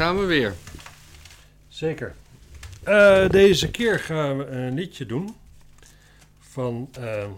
Gaan 0.00 0.18
we 0.18 0.24
weer. 0.24 0.54
Zeker. 1.68 2.14
Eh, 2.82 3.28
deze 3.28 3.70
keer 3.70 3.98
gaan 3.98 4.38
we 4.38 4.46
een 4.46 4.74
liedje 4.74 5.06
doen 5.06 5.34
van 6.38 6.88
eh, 6.92 7.30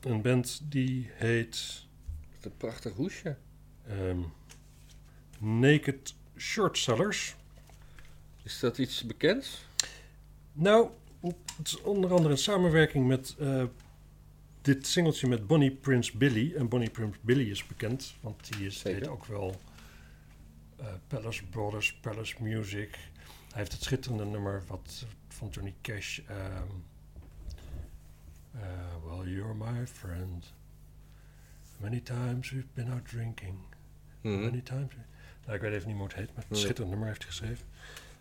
een 0.00 0.22
band 0.22 0.60
die 0.64 1.10
heet 1.12 1.84
Wat 2.34 2.44
een 2.44 2.56
prachtig 2.56 2.92
hoesje. 2.94 3.36
ehm, 3.88 4.18
Naked 5.60 6.14
Short 6.36 6.78
Sellers. 6.78 7.34
Is 8.42 8.58
dat 8.60 8.78
iets 8.78 9.04
bekends? 9.04 9.66
Nou, 10.52 10.88
het 11.56 11.66
is 11.66 11.80
onder 11.80 12.10
andere 12.10 12.30
een 12.30 12.38
samenwerking 12.38 13.06
met 13.06 13.34
eh, 13.38 13.64
dit 14.62 14.86
singeltje 14.86 15.28
met 15.28 15.46
Bonnie 15.46 15.70
Prince 15.70 16.16
Billy. 16.16 16.54
En 16.56 16.68
Bonnie 16.68 16.90
Prince 16.90 17.18
Billy 17.20 17.50
is 17.50 17.66
bekend, 17.66 18.14
want 18.20 18.52
die 18.52 18.66
is, 18.66 18.86
ook 19.08 19.24
wel 19.24 19.60
Palace 21.06 21.44
Brothers, 21.46 21.94
Palace 21.94 22.34
Music. 22.42 22.90
Hij 23.48 23.58
heeft 23.58 23.72
het 23.72 23.82
schitterende 23.82 24.24
nummer 24.24 24.62
wat, 24.66 25.06
van 25.28 25.48
Johnny 25.48 25.74
Cash. 25.82 26.18
ehm, 26.18 26.62
eh, 28.54 28.60
well, 29.04 29.32
you're 29.34 29.54
my 29.54 29.86
friend. 29.86 30.52
Many 31.76 32.00
times 32.00 32.50
we've 32.50 32.66
been 32.74 32.90
out 32.92 33.08
drinking. 33.08 33.54
Mhm. 34.20 34.40
Many 34.40 34.60
times. 34.60 34.92
Nou, 35.44 35.54
ik 35.56 35.60
weet 35.60 35.72
even 35.72 35.86
niet 35.88 35.96
hoe 35.96 36.06
het 36.06 36.14
heet, 36.16 36.34
maar 36.34 36.44
het 36.48 36.58
schitterend 36.58 36.88
nummer 36.90 37.08
heeft 37.08 37.22
hij 37.22 37.30
geschreven. 37.30 37.66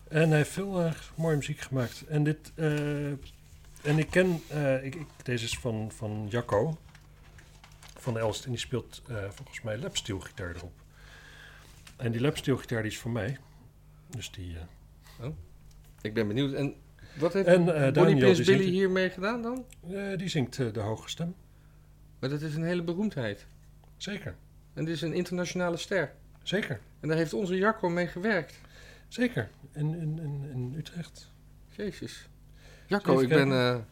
En 0.08 0.28
hij 0.30 0.38
heeft 0.38 0.50
veel 0.52 0.82
eh, 0.84 0.92
mooie 1.16 1.36
muziek 1.36 1.60
gemaakt. 1.60 2.06
En 2.08 2.24
dit, 2.24 2.52
eh, 2.56 3.08
en 3.82 3.98
ik 3.98 4.10
ken, 4.10 4.42
eh, 4.48 4.84
ik, 4.86 4.96
ik- 4.96 5.08
deze 5.24 5.46
is 5.46 5.58
van, 5.58 5.92
van 5.92 6.28
Jacco, 6.30 6.78
van 7.98 8.18
Elst, 8.18 8.44
en 8.46 8.50
die 8.52 8.60
speelt 8.60 9.02
eh, 9.08 9.30
volgens 9.30 9.62
mij 9.62 9.78
lapsteel 9.78 10.20
gitaar 10.20 10.56
erop. 10.56 10.72
En 11.98 12.12
die 12.12 12.22
lapsteel 12.22 12.58
gitaar 12.58 12.82
die 12.82 12.92
is 12.92 13.00
van 13.00 13.12
mij. 13.12 13.38
Dus 14.10 14.32
die, 14.32 14.58
eh, 15.20 15.28
Ik 16.02 16.14
ben 16.14 16.28
benieuwd. 16.28 16.54
En 16.54 16.76
wat 17.20 17.34
heeft 17.34 17.48
en 17.48 17.66
Bonnie 17.66 18.16
die 18.16 18.24
Billy 18.24 18.44
zingt, 18.44 18.64
hiermee 18.64 19.10
gedaan 19.10 19.42
dan? 19.42 19.66
eh, 19.92 20.18
die 20.18 20.28
zingt 20.28 20.56
de 20.74 20.80
hoge 20.80 21.10
stem. 21.10 21.36
Maar 22.20 22.30
dat 22.30 22.42
is 22.42 22.56
een 22.56 22.64
hele 22.64 22.84
beroemdheid. 22.84 23.46
Zeker, 23.98 24.36
En 24.74 24.86
dit 24.86 24.96
is 24.96 25.02
een 25.02 25.14
internationale 25.14 25.78
ster. 25.78 26.14
zeker, 26.44 26.80
En 27.00 27.08
daar 27.08 27.18
heeft 27.18 27.34
onze 27.34 27.56
Jacco 27.58 27.90
mee 27.90 28.08
gewerkt. 28.08 28.60
zeker. 29.08 29.50
In, 29.72 29.96
in, 29.96 30.20
in, 30.20 30.50
in 30.54 30.74
Utrecht. 30.78 31.32
Jezus. 31.70 32.30
Jacco, 32.86 33.20
ik 33.20 33.30
ben 33.30 33.86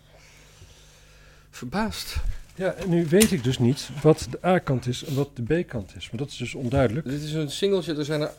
verbaasd. 1.50 2.18
Ja, 2.56 2.72
en 2.74 2.90
nu 2.90 3.06
weet 3.08 3.32
ik 3.32 3.44
dus 3.44 3.58
niet 3.60 3.90
wat 4.02 4.28
de 4.30 4.46
A-kant 4.48 4.88
is 4.88 5.04
en 5.04 5.16
wat 5.16 5.30
de 5.36 5.44
B-kant 5.64 5.96
is. 5.96 6.10
Maar 6.10 6.20
dat 6.20 6.30
is 6.30 6.38
dus 6.38 6.56
onduidelijk. 6.56 7.08
Dit 7.08 7.22
is 7.22 7.34
een 7.34 7.52
singeltje, 7.52 7.96
er 7.96 8.06
zijn 8.06 8.22
er 8.22 8.32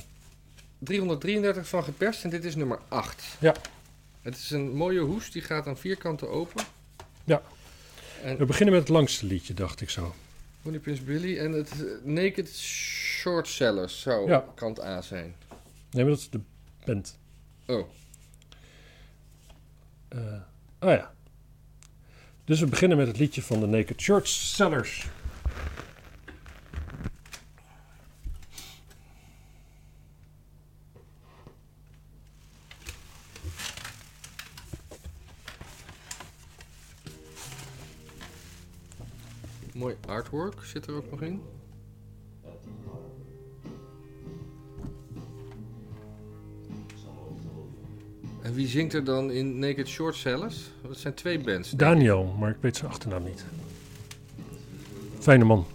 333 0.79 1.69
van 1.69 1.85
geperst 1.85 2.25
en 2.25 2.31
dit 2.31 2.45
is 2.45 2.55
nummer 2.57 2.79
8. 2.89 3.25
Ja. 3.39 3.55
Het 4.23 4.37
is 4.37 4.51
een 4.51 4.71
mooie 4.77 5.01
hoes, 5.01 5.31
die 5.31 5.43
gaat 5.43 5.67
aan 5.67 5.79
vier 5.79 5.97
kanten 5.97 6.29
open. 6.31 6.65
Ja. 7.25 7.43
En 8.23 8.37
We 8.39 8.45
beginnen 8.45 8.75
met 8.75 8.83
het 8.83 8.93
langste 8.93 9.27
liedje, 9.27 9.55
dacht 9.55 9.81
ik 9.81 9.91
zo. 9.91 10.15
Bonnie 10.63 10.81
Prince 10.81 11.03
Billy 11.03 11.39
en 11.39 11.53
het 11.53 11.73
Naked 12.05 12.55
Short 12.57 13.49
Sellers 13.49 14.01
zou 14.01 14.29
Ja. 14.29 14.45
kant 14.55 14.81
A 14.83 15.03
zijn. 15.03 15.35
Nee, 15.91 16.03
maar 16.05 16.13
dat 16.13 16.19
is 16.19 16.31
de 16.31 16.41
band. 16.85 17.19
Oh, 17.67 17.89
Eh 20.09 20.19
oh 20.81 20.91
ja. 20.91 21.15
Dus 22.47 22.61
we 22.61 22.67
beginnen 22.67 22.97
met 22.97 23.07
het 23.07 23.19
liedje 23.19 23.43
van 23.43 23.61
de 23.61 23.67
Naked 23.67 24.01
Short 24.01 24.29
Sellers. 24.29 25.07
mooi 39.75 39.97
artwork 40.07 40.65
zit 40.65 40.87
er 40.87 40.95
ook 40.95 41.11
nog 41.11 41.23
in. 41.23 41.43
Wie 48.57 48.67
zingt 48.67 48.95
er 48.95 49.05
dan 49.05 49.31
in 49.31 49.59
Naked 49.59 49.89
Short 49.89 50.15
Sellers? 50.15 50.71
Dat 50.89 50.97
zijn 50.99 51.15
twee 51.15 51.39
bands. 51.41 51.71
Daniel, 51.71 52.35
maar 52.39 52.51
ik 52.51 52.57
weet 52.61 52.77
zijn 52.77 52.91
achternaam 52.91 53.25
niet. 53.25 53.45
Fijne 55.19 55.45
man. 55.45 55.67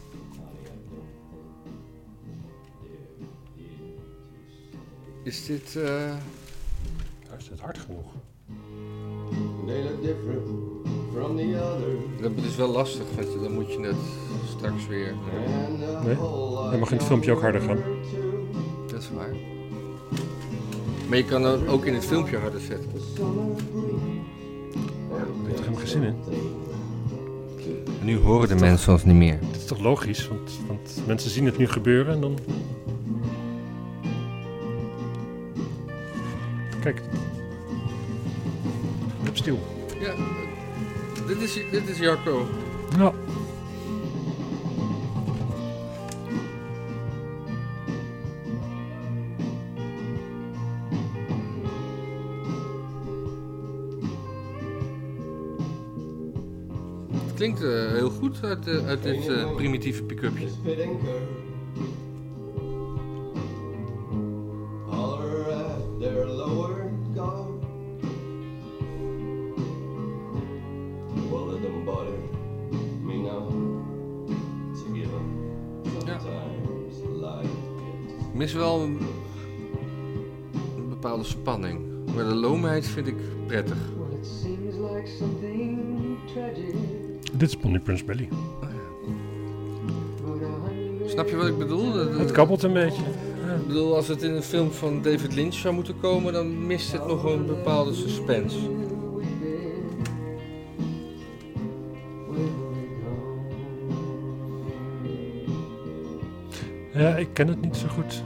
Is 5.23 5.45
dit... 5.45 5.75
eh, 5.75 5.83
Daar 7.29 7.37
is 7.39 7.47
het 7.49 7.59
hard 7.59 7.77
genoeg. 7.77 8.05
They 9.65 9.83
look 9.83 10.01
different 10.03 10.47
from 11.13 11.37
the 11.37 11.59
other. 11.61 12.31
Dat 12.35 12.45
is 12.45 12.55
wel 12.55 12.67
lastig, 12.71 13.03
want 13.15 13.31
je- 13.33 13.39
dan 13.41 13.51
moet 13.53 13.71
je 13.73 13.79
net 13.79 13.95
straks 14.55 14.87
weer... 14.87 15.13
A 15.13 15.67
Nee, 16.03 16.15
dan 16.71 16.79
mag 16.79 16.91
in 16.91 16.97
het 16.97 17.05
filmpje 17.05 17.31
ook 17.31 17.41
harder 17.41 17.61
gaan. 17.61 17.79
Dat 18.87 19.01
is 19.01 19.09
waar. 19.11 19.33
Maar 21.11 21.19
je 21.19 21.25
kan 21.25 21.43
hem 21.43 21.67
ook 21.67 21.85
in 21.85 21.93
het 21.93 22.05
filmpje 22.05 22.37
harder 22.37 22.59
zetten. 22.59 22.91
Daar 25.09 25.19
heb 25.19 25.27
ik 25.49 25.57
helemaal 25.57 25.79
geen 25.79 25.87
zin 25.87 26.03
in. 26.03 26.15
Nu 28.01 28.17
horen 28.17 28.47
de 28.47 28.55
mensen 28.55 28.93
ons 28.93 29.03
niet 29.03 29.15
meer. 29.15 29.39
Dat 29.51 29.61
is 29.61 29.65
toch 29.65 29.79
logisch, 29.79 30.27
want, 30.27 30.51
want 30.67 31.03
mensen 31.07 31.31
zien 31.31 31.45
het 31.45 31.57
nu 31.57 31.67
gebeuren 31.67 32.13
en 32.13 32.21
dan... 32.21 32.37
Kijk. 36.81 37.01
Op 39.27 39.37
stil. 39.37 39.59
Ja, 39.99 40.13
dit 41.27 41.41
is, 41.41 41.53
dit 41.71 41.89
is 41.89 41.97
Jacco. 41.97 42.47
Ja. 42.97 43.13
Klinkt 57.53 57.75
eh, 57.75 57.91
heel 57.91 58.09
goed 58.09 58.43
uit, 58.43 58.67
eh, 58.67 58.87
uit 58.87 59.03
dit 59.03 59.27
eh, 59.27 59.55
primitieve 59.55 60.03
pick-upje. 60.03 60.47
mis 78.33 78.53
wel 78.53 78.81
een, 78.81 78.97
een 80.77 80.89
bepaalde 80.89 81.23
spanning. 81.23 81.79
Maar 82.15 82.23
de 82.23 82.35
loomheid 82.35 82.87
vind 82.87 83.07
ik 83.07 83.15
prettig. 83.47 83.77
Well, 83.97 84.17
it 84.19 84.25
seems 84.25 84.75
like 84.75 85.07
something 85.17 86.17
tragic. 86.33 86.90
Dit 87.31 87.49
is 87.49 87.57
Bonnie 87.57 87.79
Prince 87.79 88.05
Billy. 88.05 88.27
I 91.05 91.09
Snap 91.09 91.29
je 91.29 91.35
wat 91.35 91.47
ik 91.47 91.57
bedoel? 91.57 91.93
Het 91.93 92.31
kabbelt 92.31 92.63
een 92.63 92.73
beetje. 92.73 93.01
Ik 93.59 93.67
bedoel, 93.67 93.95
als 93.95 94.07
het 94.07 94.21
in 94.21 94.31
een 94.31 94.43
film 94.43 94.71
van 94.71 95.01
David 95.01 95.35
Lynch 95.35 95.53
zou 95.53 95.73
moeten 95.73 95.99
komen, 95.99 96.33
dan 96.33 96.67
mist 96.67 96.91
het 96.91 97.07
nog 97.07 97.23
een 97.23 97.45
bepaalde 97.45 97.93
suspense. 97.93 98.57
Ja, 106.93 107.15
ik 107.15 107.27
ken 107.33 107.47
het 107.47 107.61
niet 107.61 107.75
zo 107.75 107.87
goed. 107.87 108.23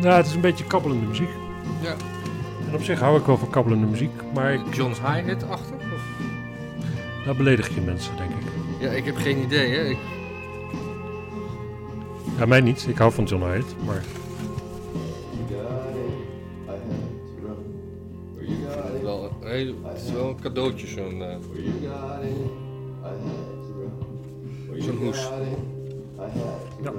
Nou, 0.00 0.14
het 0.14 0.26
is 0.26 0.34
een 0.34 0.40
beetje 0.40 0.64
kabbelende 0.64 1.06
muziek. 1.06 1.28
Ja. 1.82 1.94
En 2.68 2.74
op 2.74 2.82
zich 2.82 3.00
hou 3.00 3.18
ik 3.18 3.24
wel 3.26 3.36
van 3.38 3.50
kabbelende 3.50 3.86
muziek, 3.86 4.10
maar 4.34 4.52
ik, 4.52 4.74
John's 4.74 4.98
hi-hat 4.98 5.48
achter? 5.50 5.74
Of? 5.76 6.02
daar 7.24 7.36
beledig 7.36 7.74
je 7.74 7.80
mensen, 7.80 8.16
denk 8.16 8.30
ik. 8.30 8.36
Ja, 8.80 8.90
ik 8.90 9.04
heb 9.04 9.16
geen 9.16 9.38
idee, 9.38 9.70
hè. 9.74 9.84
Ik, 9.84 9.98
Ja, 12.38 12.46
mij 12.46 12.60
niet. 12.60 12.86
Ik 12.88 12.98
hou 12.98 13.12
van 13.12 13.24
John 13.24 13.44
Hyatt, 13.44 13.74
maar 13.86 14.02
You 15.30 15.46
got 15.48 15.94
it, 15.94 16.10
I 16.66 16.70
had 16.70 16.78
to 17.26 17.46
run. 17.46 17.56
Where 18.34 18.46
you 18.48 18.58
got 18.70 18.94
it, 18.94 19.02
wel, 19.02 19.30
een 19.42 19.48
heel- 19.50 19.74
het 19.84 20.02
is 20.06 20.12
wel 20.12 20.28
een 20.28 20.40
cadeautje, 20.40 20.86
zo'n... 20.86 21.18
Where 21.18 21.38
Zo'n 24.82 24.94
you 24.94 25.04
hoes. 25.04 25.24
got 25.24 25.32
it, 25.40 25.58
I 26.18 26.20
had 26.22 26.32
to 26.32 26.82
Ja. 26.82 26.92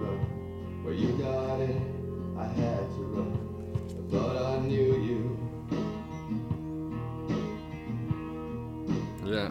Run. 0.00 0.18
Where 0.82 0.94
you 0.94 1.08
got 1.18 1.60
it, 1.60 1.76
I 2.36 2.46
had 2.60 2.84
to 2.96 3.02
run. 3.14 3.32
I 3.90 4.10
thought 4.10 4.36
I 4.36 4.66
knew 4.66 4.94
you. 5.08 5.20
Ja, 9.24 9.46
I 9.46 9.50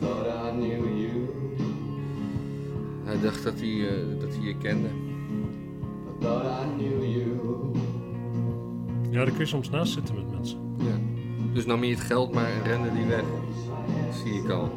thought 0.00 0.26
I 0.26 0.50
knew 0.50 0.84
you. 1.00 1.28
hij 3.04 3.20
dacht 3.20 3.42
dat 3.44 3.60
hij, 3.60 3.88
eh, 3.88 4.20
dat 4.20 4.34
hij 4.34 4.46
je 4.46 4.56
kende. 4.56 4.88
I 4.88 6.20
thought 6.20 6.44
I 6.44 6.76
knew 6.76 7.02
you. 7.02 7.72
Ja, 9.10 9.24
daar 9.24 9.30
kun 9.30 9.38
je 9.38 9.46
soms 9.46 9.70
naast 9.70 9.92
zitten 9.92 10.14
met 10.14 10.30
mensen. 10.30 10.58
Ja. 10.78 10.98
Dus 11.52 11.66
nam 11.66 11.80
hij 11.80 11.90
het 11.90 12.00
geld 12.00 12.32
maar 12.32 12.50
en 12.50 12.62
rende 12.62 12.92
die 12.92 13.04
weg. 13.04 13.24
Zie 14.22 14.32
ik 14.32 14.50
al. 14.50 14.70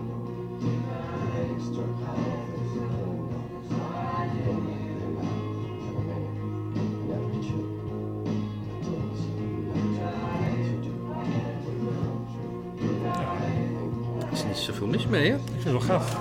Zoveel 14.67 14.87
mis 14.87 15.07
mee, 15.07 15.29
hè? 15.29 15.35
Ik 15.35 15.41
vind 15.49 15.63
het 15.63 15.71
wel 15.71 15.79
gaaf. 15.81 16.11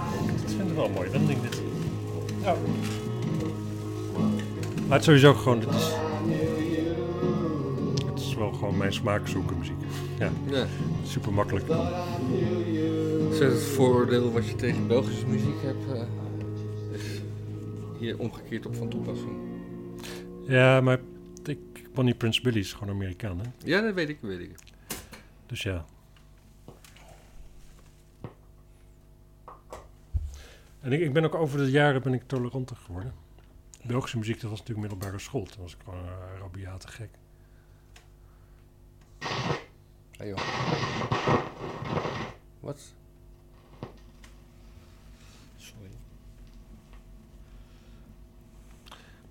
Ik 0.43 0.48
vind 0.48 0.60
het 0.69 0.75
wel 0.75 0.88
mooi 0.88 1.10
wending 1.10 1.40
dit. 1.43 1.62
Ja. 2.43 2.54
Maar 4.88 4.98
het 4.98 4.98
is 5.00 5.04
sowieso 5.04 5.34
gewoon, 5.34 5.60
dit 5.60 5.69
is... 5.69 5.93
Het 8.06 8.19
is 8.19 8.34
wel 8.34 8.52
gewoon 8.52 8.76
mijn 8.76 8.93
smaak 8.93 9.28
zoeken 9.28 9.58
muziek. 9.58 9.75
Ja, 10.19 10.31
Ja. 10.50 10.66
super 11.06 11.32
makkelijk. 11.32 11.66
Zet 13.32 13.52
het 13.52 13.62
vooroordeel 13.62 14.32
wat 14.32 14.48
je 14.48 14.54
tegen 14.54 14.87
Belgische 14.87 15.26
muziek 15.26 15.62
hebt, 15.62 15.93
eh, 15.93 16.02
is 16.93 17.20
hier 17.98 18.19
omgekeerd 18.19 18.66
op 18.66 18.76
van 18.76 18.88
toepassing. 18.88 19.37
Ja, 20.46 20.81
maar 20.81 20.98
ik, 21.44 21.58
Bonnie 21.94 22.14
Prince 22.14 22.40
Billy 22.43 22.58
is 22.58 22.72
gewoon 22.72 22.94
Amerikaan, 22.94 23.38
hè? 23.38 23.44
Ja, 23.64 23.81
dat 23.81 23.94
weet 23.94 24.08
ik, 24.08 24.19
weet 24.20 24.40
ik. 24.40 24.50
Dus 25.46 25.62
ja. 25.62 25.84
En 30.86 30.92
ik, 30.92 31.00
ik 31.00 31.12
ben 31.12 31.24
ook 31.24 31.34
over 31.34 31.58
de 31.58 31.70
jaren 31.70 32.02
ben 32.02 32.12
ik 32.12 32.22
toleranter 32.26 32.76
geworden. 32.76 33.12
Belgische 33.82 34.18
muziek, 34.18 34.40
dat 34.40 34.50
was 34.50 34.58
natuurlijk 34.58 34.88
middelbare 34.88 35.18
school. 35.18 35.44
Toen 35.44 35.62
was 35.62 35.74
ik 35.74 35.78
gewoon 35.84 35.98
een 35.98 36.38
rabiate 36.40 36.88
gek. 36.88 37.10
Hey 40.16 40.28
joh. 40.28 40.38
Wat? 42.60 42.92
Sorry. 45.56 45.90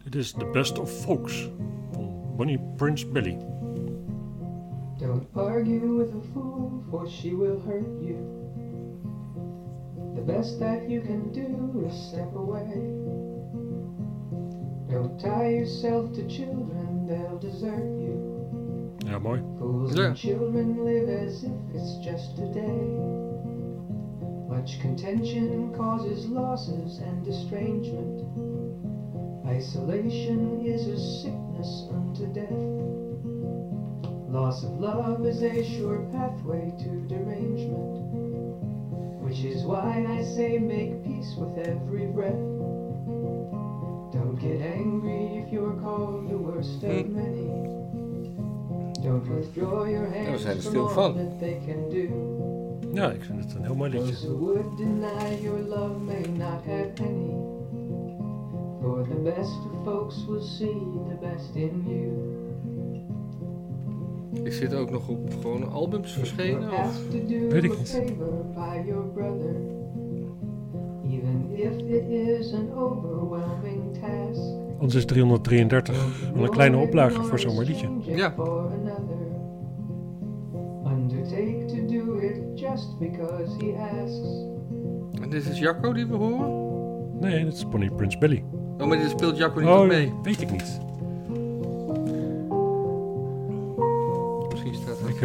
Dit 0.03 0.15
is 0.15 0.31
The 0.31 0.45
Best 0.45 0.79
of 0.79 0.91
Folks 0.91 1.49
van 1.91 2.33
Bonnie 2.35 2.59
Prince 2.75 3.07
Billy. 3.07 3.37
Don't 4.97 5.27
argue 5.33 5.97
with 5.97 6.13
a 6.13 6.21
fool, 6.33 6.83
for 6.89 7.09
she 7.09 7.35
will 7.35 7.61
hurt 7.65 8.01
you. 8.01 8.44
The 10.25 10.33
best 10.33 10.60
that 10.60 10.89
you 10.89 11.01
can 11.01 11.31
do 11.31 11.86
is 11.86 11.94
step 12.10 12.33
away. 12.36 12.66
Don't 14.89 15.19
tie 15.19 15.50
yourself 15.50 16.13
to 16.13 16.27
children, 16.27 17.06
they'll 17.06 17.38
desert 17.38 17.86
you. 18.01 18.98
Ja, 19.06 19.19
mooi. 19.19 19.39
Fools 19.60 19.95
Yeah. 19.95 20.07
and 20.07 20.16
children 20.16 20.83
live 20.83 21.10
as 21.10 21.44
if 21.44 21.51
it's 21.75 21.98
just 21.98 22.39
a 22.39 22.48
day. 22.51 22.81
Much 24.50 24.80
contention 24.81 25.72
causes 25.77 26.27
losses 26.27 27.00
and 27.01 27.27
estrangement. 27.27 28.24
Isolation 29.45 30.66
is 30.66 30.88
a 30.88 30.98
sickness 30.98 31.88
unto 31.94 32.25
death. 32.33 32.66
Loss 34.27 34.63
of 34.63 34.80
love 34.80 35.24
is 35.27 35.44
a 35.44 35.63
sure 35.63 36.00
pathway 36.12 36.74
to 36.80 36.89
derangement. 37.13 38.04
Which 39.35 39.53
is 39.53 39.63
why 39.63 40.05
I 40.07 40.23
say 40.23 40.57
make 40.59 41.03
peace 41.03 41.35
with 41.37 41.57
every 41.67 42.05
breath. 42.05 42.39
Don't 44.13 44.37
get 44.39 44.61
angry 44.61 45.43
if 45.43 45.51
you're 45.51 45.73
called 45.83 46.29
the 46.29 46.37
worst 46.37 46.81
of 46.83 47.05
Hmm. 47.05 47.15
many. 47.15 47.49
Don't 49.03 49.27
withdraw 49.27 49.83
your 49.87 50.07
hands 50.07 50.41
zijn 50.41 50.55
er 50.57 50.61
from 50.61 50.71
stil 50.71 50.87
all 50.87 50.93
van. 50.93 51.15
that 51.15 51.39
they 51.39 51.59
can 51.65 51.89
do. 51.89 52.07
Ja, 52.93 53.11
ik 53.11 53.23
vind 53.23 53.43
het 53.43 53.53
een 53.55 53.63
heel 53.63 53.75
mooi 53.75 53.91
Those 53.91 54.05
liedje. 54.05 54.27
who 54.27 54.37
would 54.37 54.77
deny 54.77 55.41
your 55.41 55.59
love 55.59 55.99
may 56.05 56.25
not 56.38 56.63
have 56.65 56.89
any. 56.99 57.33
For 58.81 59.03
the 59.03 59.19
best 59.23 59.51
of 59.65 59.83
folks 59.83 60.25
will 60.27 60.41
see 60.43 60.77
the 61.09 61.15
best 61.21 61.55
in 61.55 61.83
you. 61.88 62.11
Is 64.43 64.59
dit 64.59 64.73
ook 64.73 64.89
nog 64.91 65.07
op 65.07 65.29
gewone 65.33 65.65
albums 65.65 66.11
verschenen? 66.11 66.71
Of? 66.71 67.01
Weet 67.49 67.63
ik 67.63 67.71
a 67.71 67.77
niet. 67.77 67.89
favor 67.89 68.45
by 68.53 68.87
your 68.87 69.03
brother. 69.13 69.55
Even 71.09 71.45
if 71.51 71.77
it 71.77 72.09
is 72.09 72.53
an 72.53 72.71
overwhelming 72.77 73.93
task. 73.93 74.41
Ons 74.79 74.95
is 74.95 75.05
333. 75.05 76.31
Wel 76.33 76.43
een 76.43 76.49
kleine 76.49 76.77
oplage 76.77 77.23
voor 77.23 77.39
zo'n 77.39 77.53
mooi 77.53 77.67
liedje. 77.67 77.87
Ja. 78.01 78.31
For 78.35 78.47
another. 78.81 79.13
Undertake 80.85 81.65
to 81.65 81.85
do 81.85 82.17
it 82.19 82.59
just 82.59 82.99
because 82.99 83.55
he 83.59 83.73
asks. 84.03 84.45
En 85.21 85.29
dit 85.29 85.45
is 85.49 85.59
Jacco 85.59 85.93
die 85.93 86.05
we 86.07 86.15
horen? 86.15 86.63
Nee, 87.19 87.43
dat 87.43 87.53
is 87.53 87.69
Bonnie 87.69 87.91
Prince 87.91 88.17
Billy. 88.17 88.43
Oh, 88.77 88.88
maar 88.88 88.97
dit 88.97 89.09
speelt 89.09 89.38
Jacco 89.38 89.59
niet 89.59 89.69
Oh, 89.69 89.88
mee. 89.88 90.11
weet 90.23 90.41
ik 90.41 90.51
niet. 90.51 90.79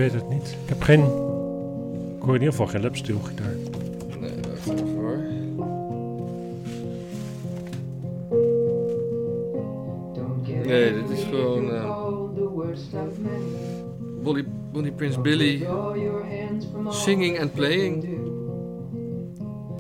Weet 0.00 0.12
het 0.12 0.29
niet. 0.29 0.56
Ik 0.62 0.69
heb 0.69 0.82
geen... 0.82 1.00
Ik 2.17 2.26
hoor 2.26 2.35
in 2.35 2.41
ieder 2.41 2.50
geval 2.50 2.67
geen 2.67 2.82
lapsteel 2.82 3.19
gitaar. 3.19 3.55
Nee, 4.20 4.31
wacht 4.64 4.81
even 4.81 4.94
hoor. 4.94 5.19
Nee, 10.67 10.93
dit 10.93 11.19
is 11.19 11.25
gewoon, 11.25 11.64
you're 11.64 11.76
eh, 11.76 11.82
called 11.82 12.35
the 12.35 12.49
worst 12.49 12.94
of 12.94 13.19
many. 13.19 13.44
Bonnie, 14.23 14.44
Bonnie 14.73 14.93
Prince 14.93 15.20
Billy 15.20 15.67
singing 16.88 17.41
and 17.41 17.52
playing. 17.52 18.08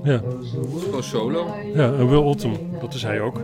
Ja, 0.02 0.20
who 0.20 0.68
would 0.68 0.84
gewoon 0.84 1.02
solo. 1.02 1.46
ja 1.74 1.92
en 1.92 2.08
Will 2.08 2.22
not 2.22 2.46
Dat 2.80 2.94
is 2.94 3.02
hij 3.02 3.20
ook. 3.20 3.36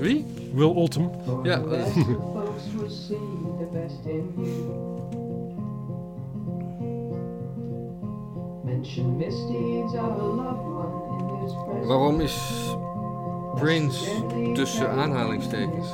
Wie? 0.00 0.24
Will 0.54 0.64
Oldham. 0.74 1.10
For 1.24 1.46
Ja, 1.46 1.60
the 1.60 2.00
Waarom 11.86 12.20
is 12.20 12.76
Prince 13.54 14.10
tussen 14.54 14.90
aanhalingstekens? 14.90 15.88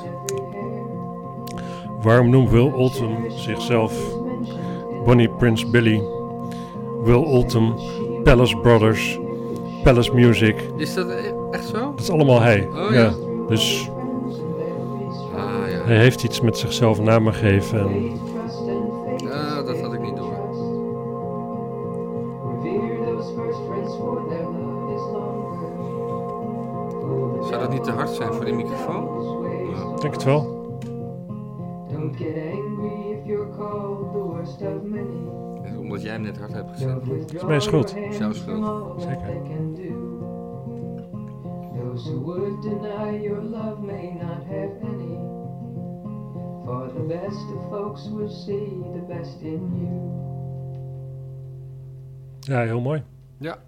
Waarom 2.02 2.30
noemt 2.30 2.50
Will 2.50 2.72
Oldham 2.72 3.30
zichzelf 3.30 3.92
Bonnie 5.04 5.28
Prince 5.28 5.66
Billy? 5.70 6.02
Will 7.02 7.24
Oldham, 7.24 7.74
Palace 8.24 8.56
Brothers, 8.56 9.18
Palace 9.82 10.14
Music. 10.14 10.56
Is 10.76 10.94
dat 10.94 11.08
e- 11.08 11.34
echt 11.50 11.66
zo? 11.66 11.78
Dat 11.90 12.00
is 12.00 12.10
allemaal 12.10 12.40
hij. 12.40 12.68
Oh, 12.68 12.90
ja. 12.90 13.00
ja. 13.00 13.14
Dus 13.48 13.90
Ah 15.34 15.70
ja. 15.70 15.84
hij 15.84 15.96
heeft 15.98 16.22
iets 16.22 16.40
met 16.40 16.58
zichzelf 16.58 17.00
namen 17.00 17.34
gegeven. 17.34 17.80
En 17.80 18.18
dat 27.66 27.74
niet 27.74 27.84
te 27.84 27.90
hard 27.90 28.08
zijn 28.08 28.32
voor 28.32 28.44
die 28.44 28.54
microfoon? 28.54 29.04
Ja. 29.70 29.94
ik 29.94 30.00
denk 30.00 30.14
het 30.14 30.24
wel. 30.24 30.54
Don't 31.92 32.16
get 32.16 32.36
angry 32.36 33.12
if 33.12 33.26
you're 33.26 33.50
called 33.56 33.98
the 33.98 34.18
worst 34.18 34.62
of 34.62 34.82
many. 34.82 35.24
Dat 35.56 35.64
is 35.64 35.76
Omdat 35.76 36.02
jij 36.02 36.12
hem 36.12 36.22
net 36.22 36.38
hard 36.38 36.52
hebt 36.52 36.70
gezet. 36.70 36.88
Don't 36.88 37.06
withdraw 37.06 37.48
mijn 37.48 37.60
schuld. 37.60 37.94
Jouw 38.18 38.32
schuld. 38.32 39.02
Zeker. 39.02 39.34
Those 41.76 42.10
who 42.10 42.20
would 42.24 42.62
deny 42.62 43.22
your 43.22 43.42
love 43.42 43.80
may 43.82 44.12
not 44.12 44.44
have 44.44 44.70
any. 44.82 45.18
For 46.64 46.92
the 46.94 47.04
best 47.08 47.52
of 47.56 47.68
folks 47.70 48.10
will 48.10 48.28
see 48.28 48.82
the 48.92 49.04
best 49.08 49.40
in 49.40 49.72
you. 49.76 50.24
Ja, 52.40 52.60
heel 52.60 52.80
mooi. 52.80 53.02
Ja, 53.38 53.58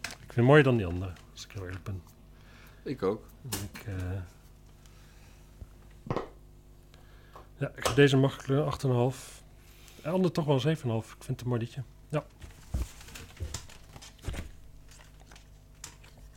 Ik 0.00 0.08
vind 0.18 0.34
het 0.34 0.44
mooier 0.44 0.64
dan 0.64 0.76
die 0.76 0.86
andere, 0.86 1.10
als 1.32 1.44
ik 1.44 1.52
heel 1.52 1.64
eerlijk 1.64 1.84
ben. 1.84 2.11
Ik 2.82 3.02
ook. 3.02 3.24
Ik, 3.72 3.84
eh, 3.86 4.20
Ja, 7.58 7.72
ik 7.76 7.86
geef 7.86 7.94
deze 7.94 8.16
mag 8.16 8.40
ik 8.42 8.48
een 8.48 8.64
8,5. 9.12 9.42
De 10.02 10.08
andere 10.08 10.32
toch 10.34 10.44
wel 10.44 10.54
een 10.54 10.60
7,5. 10.60 11.12
Ik 11.16 11.24
vind 11.24 11.26
het 11.28 11.40
een 11.40 11.48
mooi 11.48 11.60
liedje. 11.60 11.82
Ja. 12.08 12.24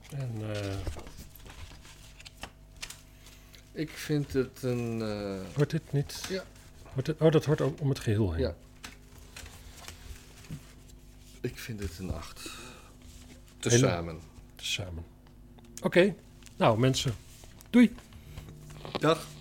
En 0.10 0.54
eh, 0.54 0.76
Ik 3.72 3.90
vind 3.90 4.34
het 4.34 4.64
een... 4.64 5.02
eh, 5.02 5.56
hoort 5.56 5.70
dit 5.70 5.92
niet? 5.92 6.26
Ja. 6.30 6.44
Hoort 6.94 7.06
dit, 7.06 7.22
oh, 7.22 7.32
dat 7.32 7.46
hoort 7.46 7.62
ook 7.62 7.80
om 7.82 7.90
het 7.90 8.00
geheel 8.00 8.32
heen. 8.34 8.42
Ja. 8.42 8.56
ik 11.42 11.60
vind 11.60 11.80
het 11.80 11.98
een 12.00 12.12
8. 12.14 12.50
Tezamen. 13.60 14.20
Samen. 14.56 15.06
Oké, 15.82 16.16
nou 16.58 16.80
mensen, 16.80 17.16
doei. 17.70 17.96
Dag. 19.00 19.35